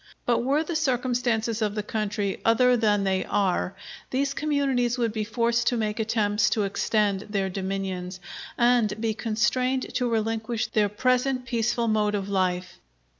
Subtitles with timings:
[0.25, 3.75] But were the circumstances of the country other than they are
[4.09, 8.19] these communities would be forced to make attempts to extend their dominions,
[8.57, 12.79] and be constrained to relinquish their present peaceful mode of life.